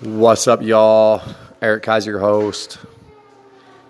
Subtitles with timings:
[0.00, 1.22] What's up, y'all?
[1.62, 2.76] Eric Kaiser, your host.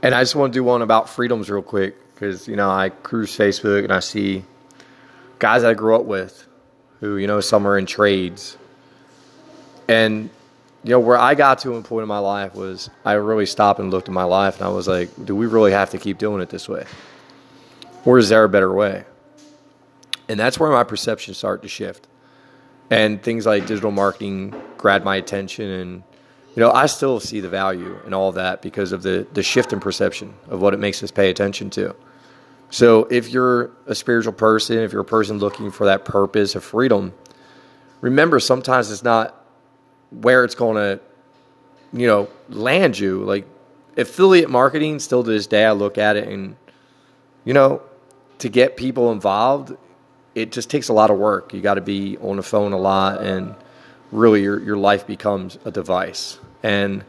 [0.03, 2.91] And I just want to do one about freedoms real quick because, you know, I
[2.91, 4.45] cruise Facebook and I see
[5.41, 6.47] guys I grew up with
[7.01, 8.57] who, you know, some are in trades.
[9.89, 10.31] And,
[10.85, 13.81] you know, where I got to a point in my life was I really stopped
[13.81, 16.19] and looked at my life and I was like, do we really have to keep
[16.19, 16.85] doing it this way?
[18.05, 19.05] Or is there a better way?
[20.29, 22.07] And that's where my perception started to shift
[22.91, 26.03] and things like digital marketing grabbed my attention and
[26.55, 29.73] you know i still see the value in all that because of the, the shift
[29.73, 31.95] in perception of what it makes us pay attention to.
[32.69, 36.65] So if you're a spiritual person if you're a person looking for that purpose of
[36.65, 37.13] freedom
[38.01, 39.35] remember sometimes it's not
[40.11, 41.01] where it's going to
[41.93, 43.25] you know land you.
[43.25, 43.47] Like
[43.97, 46.57] affiliate marketing still to this day i look at it and
[47.45, 47.81] you know
[48.39, 49.75] to get people involved
[50.37, 51.55] it just takes a lot of work.
[51.55, 53.55] You got to be on the phone a lot, and
[54.13, 56.39] really your your life becomes a device.
[56.63, 57.05] And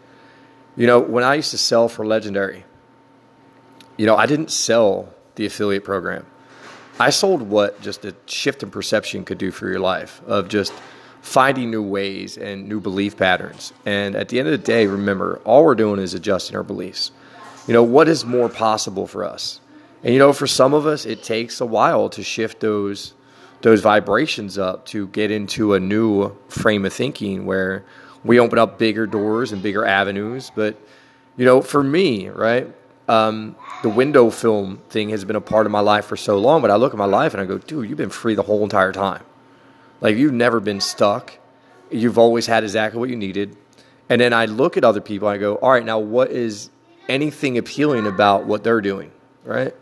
[0.78, 2.64] you know, when I used to sell for Legendary,
[3.98, 6.26] you know, I didn't sell the affiliate program.
[7.00, 10.74] I sold what just a shift in perception could do for your life of just
[11.22, 13.74] finding new ways and new belief patterns.
[13.86, 17.12] And at the end of the day, remember, all we're doing is adjusting our beliefs.
[17.68, 19.60] You know, what is more possible for us?
[20.04, 23.14] And you know, for some of us, it takes a while to shift those
[23.62, 27.84] those vibrations up to get into a new frame of thinking where
[28.24, 30.52] we open up bigger doors and bigger avenues.
[30.54, 30.80] But,
[31.38, 32.72] you know, for me, right,
[33.08, 36.62] um, the window film thing has been a part of my life for so long.
[36.62, 38.64] But I look at my life and I go, dude, you've been free the whole
[38.64, 39.24] entire time.
[40.02, 41.38] Like, you've never been stuck.
[41.90, 43.56] You've always had exactly what you needed.
[44.10, 46.70] And then I look at other people and I go, all right, now what is
[47.10, 49.12] anything appealing about what they're doing,
[49.44, 49.74] right?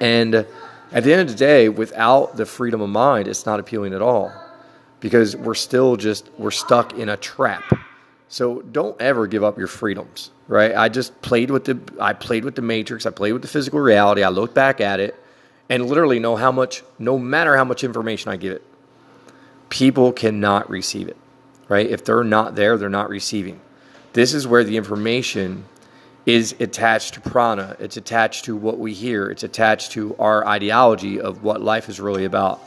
[0.00, 0.46] And
[0.92, 4.02] at the end of the day, without the freedom of mind, it's not appealing at
[4.02, 4.32] all
[5.00, 7.64] because we're still just we're stuck in a trap.
[8.28, 10.74] So don't ever give up your freedoms, right?
[10.74, 13.80] I just played with the I played with the matrix, I played with the physical
[13.80, 14.22] reality.
[14.22, 15.14] I looked back at it
[15.68, 18.62] and literally know how much no matter how much information I give it,
[19.70, 21.16] people cannot receive it.
[21.68, 21.88] Right?
[21.88, 23.60] If they're not there, they're not receiving.
[24.12, 25.64] This is where the information
[26.26, 27.76] is attached to prana.
[27.80, 29.30] It's attached to what we hear.
[29.30, 32.60] It's attached to our ideology of what life is really about.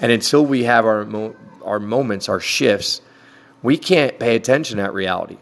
[0.00, 3.02] And until we have our mo- our moments, our shifts,
[3.62, 5.36] we can't pay attention that reality.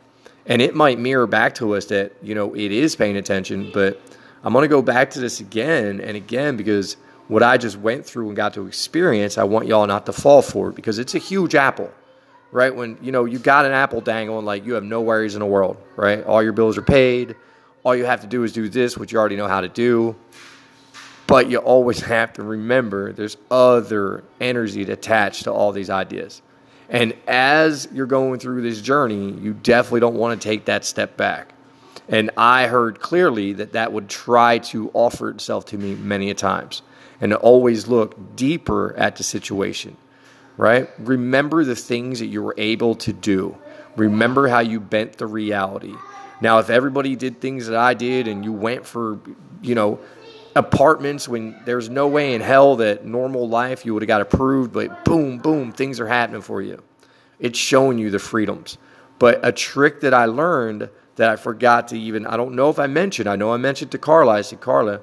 [0.46, 3.70] And it might mirror back to us that you know it is paying attention.
[3.72, 4.00] But
[4.42, 6.96] I'm going to go back to this again and again because
[7.28, 10.40] what I just went through and got to experience, I want y'all not to fall
[10.40, 11.92] for it because it's a huge apple
[12.50, 12.74] right?
[12.74, 15.46] When you know you got an apple dangling, like you have no worries in the
[15.46, 16.24] world, right?
[16.24, 17.36] All your bills are paid,
[17.84, 20.16] all you have to do is do this, which you already know how to do.
[21.26, 26.40] But you always have to remember there's other energy attached to all these ideas.
[26.88, 31.16] And as you're going through this journey, you definitely don't want to take that step
[31.18, 31.52] back.
[32.08, 36.34] And I heard clearly that that would try to offer itself to me many a
[36.34, 36.80] times
[37.20, 39.96] and to always look deeper at the situation,
[40.56, 40.88] right?
[40.98, 43.56] Remember the things that you were able to do.
[43.96, 45.94] Remember how you bent the reality.
[46.40, 49.18] Now, if everybody did things that I did and you went for,
[49.62, 49.98] you know,
[50.54, 54.72] apartments when there's no way in hell that normal life you would have got approved,
[54.72, 56.82] but boom, boom, things are happening for you.
[57.38, 58.78] It's showing you the freedoms.
[59.18, 62.78] But a trick that I learned that I forgot to even, I don't know if
[62.78, 65.00] I mentioned, I know I mentioned to Carla, I said, Carla,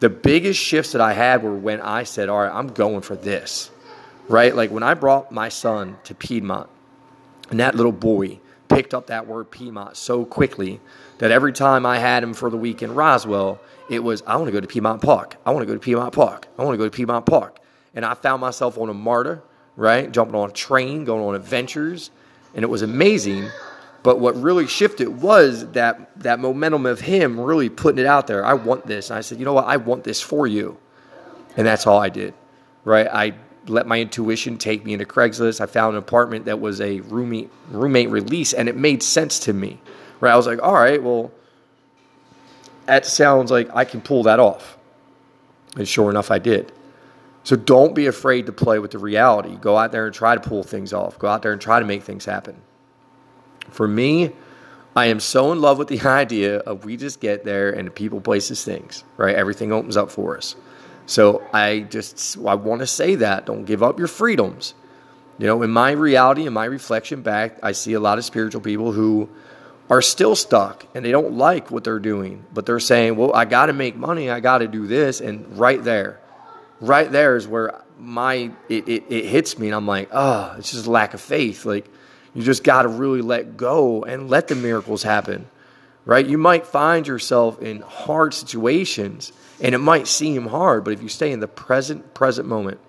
[0.00, 3.16] the biggest shifts that I had were when I said, all right, I'm going for
[3.16, 3.70] this,
[4.28, 4.54] right?
[4.54, 6.68] Like when I brought my son to Piedmont
[7.50, 10.80] and that little boy, picked up that word Piedmont so quickly
[11.18, 14.46] that every time I had him for the week in Roswell, it was, I want
[14.46, 15.36] to go to Piedmont Park.
[15.44, 16.46] I want to go to Piedmont Park.
[16.58, 17.58] I want to go to Piedmont Park.
[17.94, 19.42] And I found myself on a MARTA,
[19.76, 20.10] right?
[20.12, 22.10] Jumping on a train, going on adventures.
[22.54, 23.48] And it was amazing.
[24.02, 28.44] But what really shifted was that, that momentum of him really putting it out there.
[28.44, 29.10] I want this.
[29.10, 29.66] And I said, you know what?
[29.66, 30.78] I want this for you.
[31.56, 32.34] And that's all I did,
[32.84, 33.08] right?
[33.10, 33.34] I
[33.68, 35.60] let my intuition take me into Craigslist.
[35.60, 39.52] I found an apartment that was a roommate roommate release, and it made sense to
[39.52, 39.80] me.
[40.20, 41.30] Right, I was like, all right, well,
[42.86, 44.76] that sounds like I can pull that off.
[45.76, 46.72] And sure enough, I did.
[47.44, 49.56] So don't be afraid to play with the reality.
[49.56, 51.18] Go out there and try to pull things off.
[51.18, 52.56] Go out there and try to make things happen.
[53.70, 54.32] For me,
[54.96, 58.20] I am so in love with the idea of we just get there and people,
[58.20, 59.34] places, things, right?
[59.34, 60.56] Everything opens up for us.
[61.08, 64.74] So I just I want to say that don't give up your freedoms.
[65.38, 68.60] You know, in my reality, in my reflection back, I see a lot of spiritual
[68.60, 69.30] people who
[69.88, 73.46] are still stuck and they don't like what they're doing, but they're saying, "Well, I
[73.46, 76.20] got to make money, I got to do this," and right there,
[76.80, 80.72] right there is where my it, it, it hits me, and I'm like, "Oh, it's
[80.72, 81.88] just lack of faith." Like
[82.34, 85.46] You just got to really let go and let the miracles happen,
[86.08, 86.26] right?
[86.26, 91.08] You might find yourself in hard situations and it might seem hard, but if you
[91.10, 92.80] stay in the present, present moment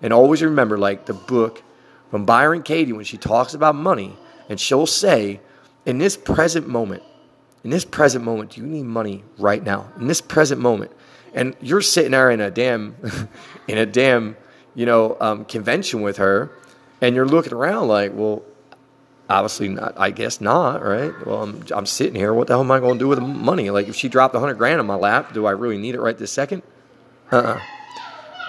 [0.00, 1.64] and always remember, like the book
[2.12, 4.16] from Byron Katie, when she talks about money,
[4.48, 5.40] and she'll say,
[5.84, 7.02] in this present moment,
[7.64, 9.90] in this present moment, do you need money right now?
[9.98, 10.92] In this present moment,
[11.34, 12.94] and you're sitting there in a damn,
[13.68, 14.36] in a damn,
[14.76, 16.52] you know, um, convention with her,
[17.00, 18.44] and you're looking around like, well,
[19.30, 19.94] obviously not.
[19.96, 21.14] I guess not, right?
[21.26, 22.34] Well, I'm, I'm sitting here.
[22.34, 23.70] What the hell am I going to do with the money?
[23.70, 26.00] Like, if she dropped a hundred grand on my lap, do I really need it
[26.00, 26.62] right this second?
[27.30, 27.60] Uh-uh.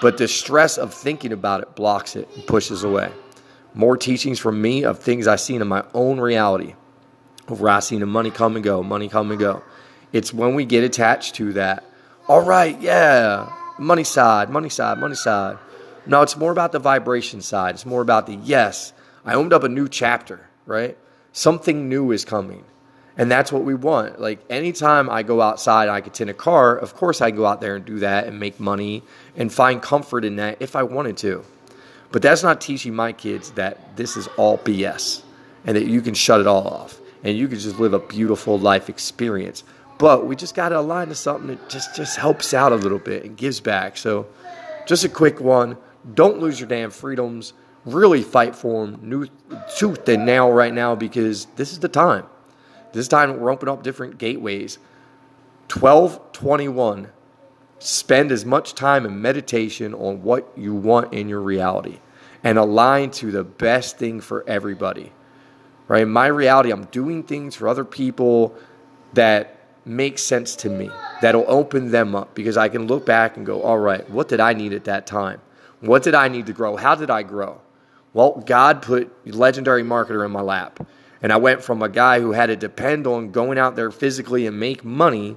[0.02, 3.12] But the stress of thinking about it blocks it and pushes away.
[3.72, 6.74] More teachings from me of things I've seen in my own reality,
[7.46, 9.62] of where I've seen the money come and go, money come and go.
[10.12, 11.84] It's when we get attached to that.
[12.28, 15.58] All right, yeah, money side, money side, money side.
[16.04, 17.76] No, it's more about the vibration side.
[17.76, 18.92] It's more about the yes,
[19.24, 20.96] I opened up a new chapter right?
[21.32, 22.64] Something new is coming.
[23.16, 24.20] And that's what we want.
[24.20, 27.60] Like anytime I go outside I could tint a car, of course I go out
[27.60, 29.02] there and do that and make money
[29.36, 31.44] and find comfort in that if I wanted to.
[32.10, 35.22] But that's not teaching my kids that this is all BS
[35.64, 38.58] and that you can shut it all off and you can just live a beautiful
[38.58, 39.62] life experience.
[39.98, 42.98] But we just got to align to something that just just helps out a little
[42.98, 43.96] bit and gives back.
[43.96, 44.26] So
[44.86, 45.76] just a quick one,
[46.14, 47.52] don't lose your damn freedoms
[47.84, 49.28] really fight for them
[49.76, 52.26] tooth and nail right now because this is the time.
[52.92, 54.78] This time we're opening up different gateways.
[55.72, 57.08] 1221.
[57.78, 61.98] Spend as much time in meditation on what you want in your reality
[62.44, 65.12] and align to the best thing for everybody.
[65.88, 66.02] Right?
[66.02, 68.54] In my reality, I'm doing things for other people
[69.14, 70.90] that make sense to me,
[71.20, 74.40] that'll open them up because I can look back and go, all right, what did
[74.40, 75.40] I need at that time?
[75.80, 76.76] What did I need to grow?
[76.76, 77.60] How did I grow?
[78.14, 80.86] Well, God put legendary marketer in my lap.
[81.22, 84.46] And I went from a guy who had to depend on going out there physically
[84.46, 85.36] and make money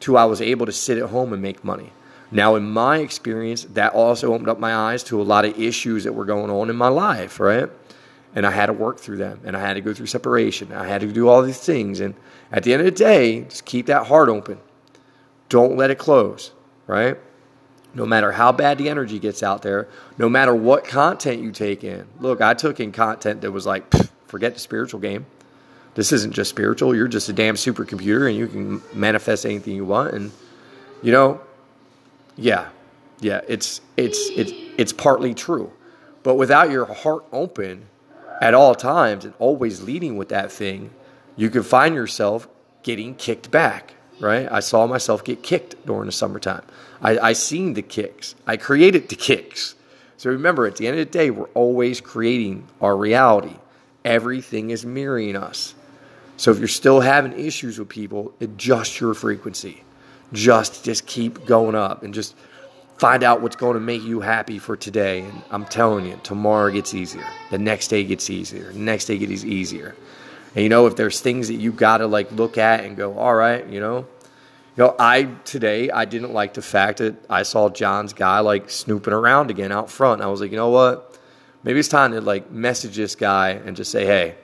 [0.00, 1.92] to I was able to sit at home and make money.
[2.30, 6.04] Now, in my experience, that also opened up my eyes to a lot of issues
[6.04, 7.68] that were going on in my life, right?
[8.34, 10.72] And I had to work through them and I had to go through separation.
[10.72, 11.98] I had to do all these things.
[11.98, 12.14] And
[12.52, 14.58] at the end of the day, just keep that heart open.
[15.48, 16.52] Don't let it close,
[16.86, 17.18] right?
[17.94, 21.82] No matter how bad the energy gets out there, no matter what content you take
[21.84, 22.06] in.
[22.20, 23.84] Look, I took in content that was like,
[24.26, 25.26] forget the spiritual game.
[25.94, 26.94] This isn't just spiritual.
[26.94, 30.14] You're just a damn supercomputer and you can manifest anything you want.
[30.14, 30.30] And,
[31.02, 31.40] you know,
[32.36, 32.68] yeah,
[33.20, 35.72] yeah, it's, it's, it's, it's partly true.
[36.22, 37.86] But without your heart open
[38.40, 40.90] at all times and always leading with that thing,
[41.36, 42.48] you can find yourself
[42.82, 44.50] getting kicked back, right?
[44.50, 46.62] I saw myself get kicked during the summertime.
[47.02, 48.34] I, I seen the kicks.
[48.46, 49.74] I created the kicks.
[50.16, 53.56] So remember, at the end of the day, we're always creating our reality.
[54.04, 55.74] Everything is mirroring us.
[56.36, 59.82] So if you're still having issues with people, adjust your frequency.
[60.32, 62.34] Just just keep going up and just
[62.98, 65.20] find out what's going to make you happy for today.
[65.20, 67.26] And I'm telling you, tomorrow gets easier.
[67.50, 68.72] The next day gets easier.
[68.72, 69.96] The next day gets easier.
[70.54, 73.16] And you know, if there's things that you got to like look at and go,
[73.18, 74.06] all right, you know,
[74.76, 78.70] you know, I today I didn't like the fact that I saw John's guy like
[78.70, 80.22] snooping around again out front.
[80.22, 81.18] I was like, you know what?
[81.62, 84.34] Maybe it's time to like message this guy and just say, hey,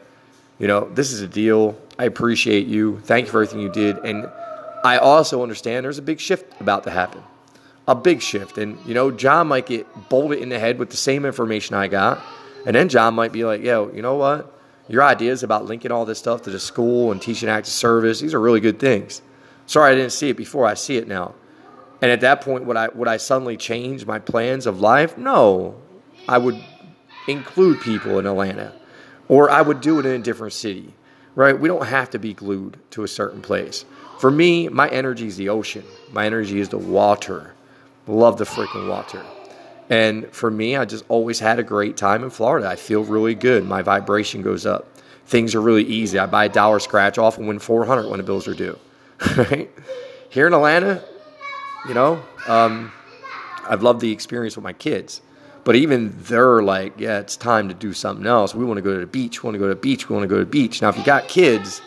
[0.58, 1.76] you know, this is a deal.
[1.98, 3.00] I appreciate you.
[3.00, 3.98] Thank you for everything you did.
[3.98, 4.28] And
[4.84, 7.22] I also understand there's a big shift about to happen.
[7.88, 8.58] A big shift.
[8.58, 11.88] And, you know, John might get bolted in the head with the same information I
[11.88, 12.22] got.
[12.66, 14.52] And then John might be like, yo, you know what?
[14.88, 18.34] Your ideas about linking all this stuff to the school and teaching active service, these
[18.34, 19.22] are really good things.
[19.66, 20.66] Sorry, I didn't see it before.
[20.66, 21.34] I see it now.
[22.00, 25.16] And at that point, would I would I suddenly change my plans of life?
[25.18, 25.74] No,
[26.28, 26.62] I would
[27.26, 28.72] include people in Atlanta,
[29.28, 30.94] or I would do it in a different city.
[31.34, 31.58] Right?
[31.58, 33.84] We don't have to be glued to a certain place.
[34.18, 35.84] For me, my energy is the ocean.
[36.12, 37.52] My energy is the water.
[38.06, 39.22] Love the freaking water.
[39.88, 42.68] And for me, I just always had a great time in Florida.
[42.68, 43.64] I feel really good.
[43.64, 44.88] My vibration goes up.
[45.26, 46.18] Things are really easy.
[46.18, 48.78] I buy a dollar scratch off and win 400 when the bills are due.
[49.36, 49.70] right?
[50.28, 51.02] Here in Atlanta,
[51.88, 52.92] you know, um,
[53.68, 55.20] I've loved the experience with my kids.
[55.64, 58.54] But even they're like, yeah, it's time to do something else.
[58.54, 59.42] We want to go to the beach.
[59.42, 60.08] We want to go to the beach.
[60.08, 60.80] We want to go to the beach.
[60.80, 61.82] Now, if you got kids,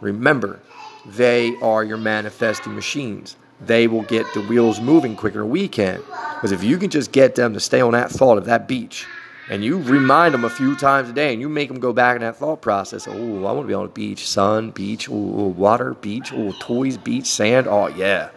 [0.00, 0.58] remember,
[1.06, 3.36] they are your manifesting machines.
[3.60, 6.02] They will get the wheels moving quicker we can.
[6.42, 9.06] Because if you can just get them to stay on that thought of that beach,
[9.48, 12.16] and you remind them a few times a day, and you make them go back
[12.16, 13.06] in that thought process.
[13.06, 13.12] Oh,
[13.46, 17.26] I want to be on a beach, sun, beach, ooh, water, beach, ooh, toys, beach,
[17.26, 17.68] sand.
[17.68, 18.30] Oh yeah,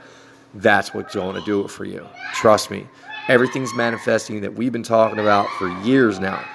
[0.54, 2.08] that's what's going to do it for you.
[2.36, 2.86] Trust me,
[3.28, 6.46] everything's manifesting that we've been talking about for years now.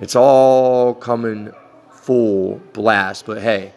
[0.00, 1.52] It's all coming
[1.92, 3.24] full blast.
[3.24, 3.72] But hey,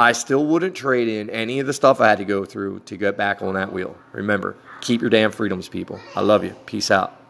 [0.00, 2.96] I still wouldn't trade in any of the stuff I had to go through to
[2.96, 3.96] get back on that wheel.
[4.10, 6.00] Remember, Keep your damn freedoms, people.
[6.14, 6.54] I love you.
[6.66, 7.25] Peace out.